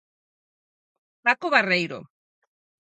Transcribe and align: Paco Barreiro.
Paco 1.23 1.47
Barreiro. 1.55 1.99